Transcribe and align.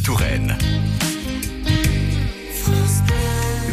Touraine. 0.00 0.56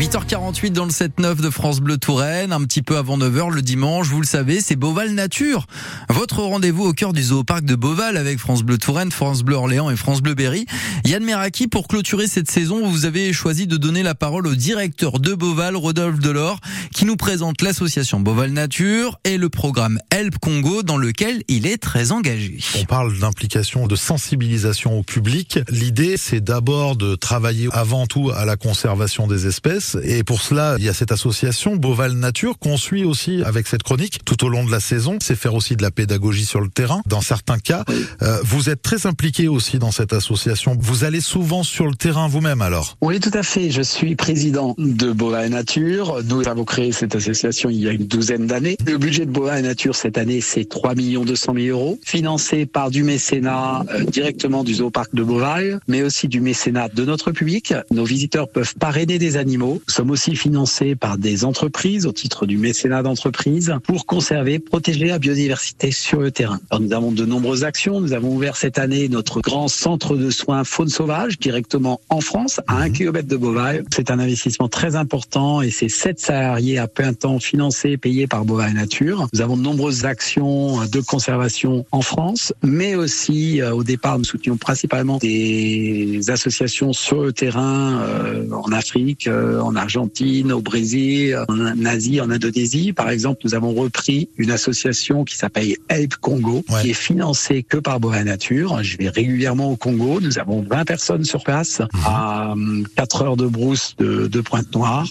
8h48 0.02 0.72
dans 0.72 0.86
le 0.86 0.90
7-9 0.90 1.42
de 1.42 1.52
France 1.52 1.80
Bleu 1.80 1.96
Touraine, 1.96 2.54
un 2.54 2.64
petit 2.64 2.82
peu 2.82 2.98
avant 2.98 3.20
9h 3.20 3.52
le 3.52 3.62
dimanche, 3.62 4.08
vous 4.08 4.20
le 4.20 4.26
savez, 4.26 4.60
c'est 4.60 4.76
Beauval 4.76 5.12
Nature. 5.12 5.68
Votre 6.10 6.42
rendez-vous 6.42 6.86
au 6.86 6.94
cœur 6.94 7.14
du 7.14 7.22
zooparc 7.22 7.64
de 7.66 7.76
Beauval 7.76 8.18
avec 8.18 8.40
France 8.40 8.64
Bleu 8.64 8.80
Touraine, 8.80 9.12
France 9.12 9.44
Bleu 9.44 9.58
Orléans 9.58 9.92
et 9.92 9.96
France 9.96 10.24
Bleu 10.24 10.34
Berry. 10.34 10.66
Yann 11.06 11.24
Meraki, 11.24 11.68
pour 11.68 11.88
clôturer 11.88 12.26
cette 12.26 12.50
saison, 12.50 12.90
vous 12.90 13.06
avez 13.06 13.32
choisi 13.32 13.68
de 13.68 13.78
donner 13.78 14.02
la 14.02 14.16
parole 14.16 14.48
au 14.48 14.56
directeur 14.56 15.20
de 15.20 15.36
Beauval, 15.36 15.76
Rodolphe 15.76 16.18
Delors, 16.18 16.60
qui 16.96 17.06
nous 17.06 17.16
présente 17.16 17.62
l'association 17.62 18.20
Beauval 18.20 18.54
Nature 18.54 19.20
et 19.24 19.38
le 19.38 19.50
programme 19.50 20.00
Help 20.10 20.40
Congo 20.40 20.82
dans 20.82 20.98
lequel 20.98 21.44
il 21.48 21.68
est 21.68 21.78
très 21.78 22.12
engagé. 22.12 22.58
On 22.80 22.86
parle 22.86 23.20
d'implication, 23.20 23.86
de 23.86 23.96
sensibilisation 23.96 24.98
au 24.98 25.04
public. 25.04 25.60
L'idée, 25.70 26.18
c'est 26.18 26.42
d'abord 26.44 26.96
de 26.96 27.14
travailler 27.14 27.70
avant 27.72 28.08
tout 28.08 28.32
à 28.32 28.46
la 28.46 28.58
conservation 28.58 29.28
des 29.28 29.46
espèces 29.46 29.91
et 30.04 30.24
pour 30.24 30.42
cela, 30.42 30.76
il 30.78 30.84
y 30.84 30.90
a 30.90 30.94
cette 30.94 31.12
association 31.12 31.76
Beauval 31.76 32.14
Nature 32.14 32.58
qu'on 32.60 32.78
suit 32.78 33.04
aussi 33.04 33.44
avec 33.44 33.68
cette 33.68 33.84
chronique 33.84 34.24
tout 34.26 34.44
au 34.46 34.50
long 34.50 34.64
de 34.64 34.72
la 34.72 34.80
saison. 34.80 35.18
C'est 35.22 35.36
faire 35.36 35.54
aussi 35.54 35.76
de 35.76 35.82
la 35.82 35.92
pédagogie 35.92 36.46
sur 36.46 36.62
le 36.62 36.70
terrain. 36.70 37.02
Dans 37.06 37.22
certains 37.22 37.60
cas, 37.60 37.84
euh, 38.22 38.40
vous 38.44 38.70
êtes 38.70 38.82
très 38.82 39.06
impliqué 39.06 39.48
aussi 39.48 39.80
dans 39.80 39.92
cette 39.92 40.14
association. 40.14 40.78
Vous 40.80 41.04
allez 41.04 41.22
souvent 41.22 41.64
sur 41.64 41.88
le 41.88 41.96
terrain 41.96 42.28
vous-même 42.28 42.62
alors? 42.62 42.98
Oui, 43.02 43.20
tout 43.20 43.32
à 43.34 43.44
fait. 43.44 43.72
Je 43.72 43.82
suis 43.82 44.16
président 44.16 44.76
de 44.78 45.12
Beauval 45.12 45.50
Nature. 45.50 46.22
Nous 46.26 46.48
avons 46.48 46.66
créé 46.66 46.92
cette 46.92 47.16
association 47.16 47.70
il 47.70 47.80
y 47.80 47.88
a 47.88 47.92
une 47.92 48.08
douzaine 48.08 48.48
d'années. 48.48 48.78
Le 48.86 48.98
budget 48.98 49.26
de 49.26 49.32
Beauval 49.32 49.64
Nature 49.64 49.96
cette 49.96 50.18
année, 50.18 50.42
c'est 50.42 50.66
3 50.66 50.96
200 50.96 51.54
000 51.56 51.78
euros, 51.78 52.00
financé 52.04 52.66
par 52.66 52.92
du 52.92 53.04
mécénat 53.04 53.86
euh, 53.94 54.04
directement 54.04 54.64
du 54.64 54.76
zooparc 54.76 55.14
de 55.14 55.24
Beauval, 55.24 55.80
mais 55.88 56.04
aussi 56.04 56.28
du 56.28 56.42
mécénat 56.42 56.90
de 56.90 57.06
notre 57.06 57.32
public. 57.32 57.74
Nos 57.92 58.06
visiteurs 58.06 58.50
peuvent 58.50 58.76
parrainer 58.76 59.18
des 59.18 59.38
animaux 59.38 59.81
sommes 59.88 60.12
aussi 60.12 60.36
financés 60.36 60.96
par 60.96 61.18
des 61.18 61.46
entreprises 61.46 62.06
au 62.06 62.12
titre 62.12 62.46
du 62.46 62.58
mécénat 62.58 63.04
d'entreprise 63.04 63.74
pour 63.84 64.06
conserver, 64.06 64.60
protéger 64.60 65.06
la 65.06 65.20
biodiversité 65.20 65.92
sur 65.92 66.20
le 66.22 66.32
terrain. 66.32 66.60
Alors, 66.70 66.82
nous 66.82 66.94
avons 66.94 67.12
de 67.12 67.26
nombreuses 67.26 67.64
actions. 67.64 68.02
Nous 68.02 68.14
avons 68.14 68.36
ouvert 68.36 68.56
cette 68.56 68.78
année 68.78 69.10
notre 69.10 69.42
grand 69.42 69.68
centre 69.68 70.16
de 70.16 70.30
soins 70.30 70.64
faune 70.64 70.90
sauvage 70.90 71.40
directement 71.40 72.02
en 72.10 72.22
France 72.22 72.60
à 72.68 72.78
un 72.78 72.88
mhm. 72.88 72.94
kilomètre 72.94 73.28
de 73.28 73.38
Beauvais. 73.38 73.84
C'est 73.94 74.12
un 74.12 74.20
investissement 74.20 74.68
très 74.68 74.96
important 74.96 75.62
et 75.62 75.72
c'est 75.72 75.90
sept 75.90 76.20
salariés 76.20 76.78
à 76.78 76.88
plein 76.88 77.14
temps 77.14 77.40
financés, 77.40 77.98
payés 77.98 78.28
par 78.28 78.46
Beauvais 78.46 78.72
Nature. 78.74 79.28
Nous 79.34 79.42
avons 79.42 79.58
de 79.58 79.62
nombreuses 79.62 80.06
actions 80.06 80.86
de 80.86 81.00
conservation 81.02 81.86
en 81.92 82.02
France, 82.02 82.54
mais 82.64 82.96
aussi 82.96 83.62
euh, 83.62 83.74
au 83.74 83.84
départ 83.84 84.18
nous 84.18 84.26
soutenions 84.26 84.58
principalement 84.58 85.18
des 85.18 86.22
associations 86.30 86.94
sur 86.94 87.22
le 87.24 87.34
terrain 87.34 88.02
euh, 88.02 88.50
en 88.52 88.72
Afrique, 88.72 89.28
euh, 89.28 89.61
en 89.62 89.76
Argentine, 89.76 90.52
au 90.52 90.62
Brésil, 90.62 91.38
en 91.48 91.86
Asie, 91.86 92.20
en 92.22 92.30
Indonésie. 92.30 92.94
Par 92.94 93.10
exemple, 93.10 93.42
nous 93.44 93.56
avons 93.56 93.74
repris 93.74 94.30
une 94.38 94.52
association 94.52 95.24
qui 95.24 95.38
s'appelle 95.38 95.76
Help 95.90 96.16
Congo, 96.16 96.64
qui 96.82 96.92
est 96.92 96.94
financée 96.94 97.64
que 97.64 97.78
par 97.78 98.00
Boa 98.00 98.24
Nature. 98.24 98.84
Je 98.84 98.98
vais 98.98 99.10
régulièrement 99.10 99.72
au 99.72 99.76
Congo. 99.76 100.20
Nous 100.20 100.40
avons 100.40 100.62
20 100.62 100.86
personnes 100.86 101.24
sur 101.24 101.44
place 101.44 101.80
mhm. 101.80 102.02
à 102.06 102.54
4 102.96 103.22
heures 103.22 103.38
de 103.38 103.48
brousse 103.48 103.96
de, 103.98 104.28
de 104.28 104.42
Pointe-Noire. 104.42 105.08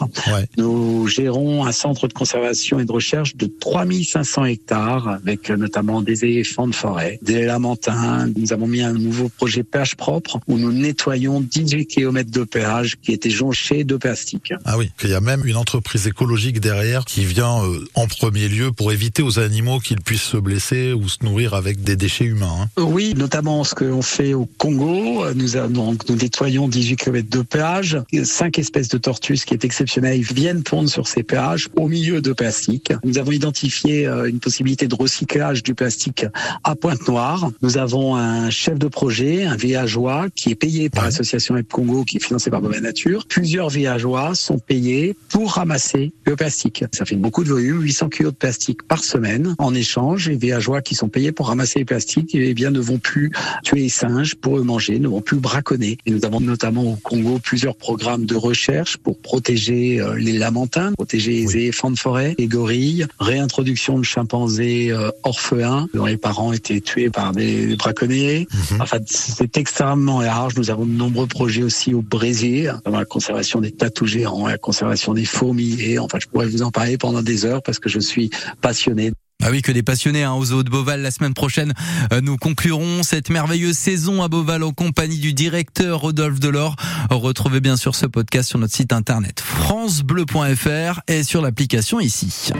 Nous 0.56 1.06
gérons 1.06 1.64
un 1.64 1.72
centre 1.72 2.08
de 2.08 2.12
conservation 2.12 2.80
et 2.80 2.84
de 2.84 2.92
recherche 2.92 3.36
de 3.36 3.46
3500 3.46 4.44
hectares 4.44 5.08
avec 5.08 5.50
notamment 5.50 6.02
des 6.02 6.24
éléphants 6.24 6.66
de 6.66 6.74
forêt, 6.74 7.18
des 7.22 7.44
lamentins. 7.44 8.28
Nous 8.36 8.52
avons 8.52 8.66
mis 8.66 8.82
un 8.82 8.92
nouveau 8.92 9.28
projet 9.28 9.62
pêche 9.62 9.94
propre 9.94 10.40
où 10.46 10.58
nous 10.58 10.72
nettoyons 10.72 11.40
18 11.40 11.86
km 11.86 12.30
de 12.30 12.44
péage 12.44 12.96
qui 13.00 13.12
étaient 13.12 13.30
jonchés 13.30 13.84
de 13.84 13.96
plastique. 13.96 14.39
Ah 14.64 14.78
oui, 14.78 14.90
qu'il 14.98 15.10
y 15.10 15.14
a 15.14 15.20
même 15.20 15.44
une 15.46 15.56
entreprise 15.56 16.06
écologique 16.06 16.60
derrière 16.60 17.04
qui 17.04 17.24
vient 17.24 17.64
euh, 17.64 17.84
en 17.94 18.06
premier 18.06 18.48
lieu 18.48 18.72
pour 18.72 18.92
éviter 18.92 19.22
aux 19.22 19.38
animaux 19.38 19.78
qu'ils 19.78 20.00
puissent 20.00 20.22
se 20.22 20.36
blesser 20.36 20.92
ou 20.92 21.08
se 21.08 21.18
nourrir 21.22 21.54
avec 21.54 21.82
des 21.82 21.96
déchets 21.96 22.24
humains. 22.24 22.68
Hein. 22.76 22.82
Oui, 22.82 23.14
notamment 23.16 23.64
ce 23.64 23.74
que 23.74 23.84
l'on 23.84 24.02
fait 24.02 24.34
au 24.34 24.46
Congo. 24.46 25.32
Nous, 25.34 25.50
donc, 25.68 26.08
nous 26.08 26.16
nettoyons 26.16 26.68
18 26.68 26.96
km 26.96 27.28
de 27.28 27.42
péage. 27.42 27.98
Cinq 28.24 28.58
espèces 28.58 28.88
de 28.88 28.98
tortues, 28.98 29.40
qui 29.46 29.54
est 29.54 29.64
exceptionnel, 29.64 30.20
viennent 30.20 30.62
pondre 30.62 30.88
sur 30.88 31.08
ces 31.08 31.22
péages 31.22 31.68
au 31.76 31.88
milieu 31.88 32.20
de 32.20 32.32
plastique. 32.32 32.92
Nous 33.04 33.18
avons 33.18 33.32
identifié 33.32 34.06
euh, 34.06 34.28
une 34.28 34.40
possibilité 34.40 34.88
de 34.88 34.94
recyclage 34.94 35.62
du 35.62 35.74
plastique 35.74 36.26
à 36.64 36.74
Pointe-Noire. 36.74 37.50
Nous 37.62 37.78
avons 37.78 38.16
un 38.16 38.50
chef 38.50 38.78
de 38.78 38.88
projet, 38.88 39.44
un 39.44 39.56
villageois, 39.56 40.26
qui 40.34 40.50
est 40.50 40.54
payé 40.54 40.90
par 40.90 41.04
l'association 41.04 41.56
Ep 41.56 41.68
Congo, 41.68 42.04
qui 42.04 42.16
est 42.16 42.24
financé 42.24 42.50
par 42.50 42.60
Beauvais 42.60 42.80
Nature. 42.80 43.26
Plusieurs 43.26 43.68
villageois 43.68 44.29
sont 44.34 44.58
payés 44.58 45.16
pour 45.28 45.52
ramasser 45.52 46.12
le 46.24 46.36
plastique. 46.36 46.84
Ça 46.92 47.04
fait 47.04 47.16
beaucoup 47.16 47.44
de 47.44 47.50
volume, 47.50 47.82
800 47.82 48.08
kilos 48.08 48.32
de 48.32 48.38
plastique 48.38 48.82
par 48.82 49.04
semaine. 49.04 49.54
En 49.58 49.74
échange, 49.74 50.28
les 50.28 50.36
villageois 50.36 50.82
qui 50.82 50.94
sont 50.94 51.08
payés 51.08 51.32
pour 51.32 51.48
ramasser 51.48 51.80
les 51.80 51.84
plastiques, 51.84 52.34
eh 52.34 52.54
bien, 52.54 52.70
ne 52.70 52.80
vont 52.80 52.98
plus 52.98 53.30
tuer 53.62 53.80
les 53.80 53.88
singes 53.88 54.34
pour 54.34 54.58
eux 54.58 54.62
manger, 54.62 54.98
ne 54.98 55.08
vont 55.08 55.20
plus 55.20 55.38
braconner. 55.38 55.98
Et 56.06 56.10
nous 56.10 56.24
avons 56.24 56.40
notamment 56.40 56.84
au 56.84 56.96
Congo 56.96 57.38
plusieurs 57.42 57.76
programmes 57.76 58.26
de 58.26 58.36
recherche 58.36 58.96
pour 58.96 59.18
protéger 59.18 60.00
euh, 60.00 60.14
les 60.16 60.32
lamentins, 60.32 60.92
protéger 60.92 61.32
les 61.32 61.56
éléphants 61.56 61.90
de 61.90 61.98
forêt, 61.98 62.34
les 62.38 62.46
gorilles, 62.46 63.06
réintroduction 63.18 63.98
de 63.98 64.04
chimpanzés 64.04 64.90
euh, 64.90 65.10
orphelins 65.22 65.88
dont 65.94 66.06
les 66.06 66.16
parents 66.16 66.52
étaient 66.52 66.80
tués 66.80 67.10
par 67.10 67.32
des 67.32 67.76
braconniers. 67.76 68.46
Mhm. 68.52 68.80
Enfin, 68.80 68.98
c'est 69.06 69.56
extrêmement 69.56 70.20
large. 70.20 70.54
Nous 70.56 70.70
avons 70.70 70.86
de 70.86 70.92
nombreux 70.92 71.26
projets 71.26 71.62
aussi 71.62 71.94
au 71.94 72.02
Brésil, 72.02 72.74
dans 72.84 72.92
la 72.92 73.04
conservation 73.04 73.60
des 73.60 73.70
tatous 73.70 74.08
en 74.26 74.46
la 74.46 74.58
conservation 74.58 75.14
des 75.14 75.24
fourmis. 75.24 75.80
Et 75.80 75.98
enfin, 75.98 76.18
je 76.20 76.26
pourrais 76.26 76.46
vous 76.46 76.62
en 76.62 76.70
parler 76.70 76.98
pendant 76.98 77.22
des 77.22 77.44
heures 77.44 77.62
parce 77.62 77.78
que 77.78 77.88
je 77.88 78.00
suis 78.00 78.30
passionné. 78.60 79.12
Ah 79.42 79.48
oui, 79.50 79.62
que 79.62 79.72
des 79.72 79.82
passionnés 79.82 80.22
hein, 80.22 80.34
aux 80.34 80.52
eaux 80.52 80.62
de 80.62 80.68
Beauval. 80.68 81.00
La 81.00 81.10
semaine 81.10 81.32
prochaine, 81.32 81.72
euh, 82.12 82.20
nous 82.20 82.36
conclurons 82.36 83.02
cette 83.02 83.30
merveilleuse 83.30 83.76
saison 83.76 84.22
à 84.22 84.28
Beauval 84.28 84.62
en 84.62 84.72
compagnie 84.72 85.18
du 85.18 85.32
directeur 85.32 86.00
Rodolphe 86.00 86.40
Delors. 86.40 86.76
Retrouvez 87.10 87.60
bien 87.60 87.76
sûr 87.76 87.94
ce 87.94 88.04
podcast 88.04 88.50
sur 88.50 88.58
notre 88.58 88.74
site 88.74 88.92
internet 88.92 89.40
francebleu.fr 89.40 91.00
et 91.08 91.22
sur 91.22 91.40
l'application 91.40 92.00
ici. 92.00 92.50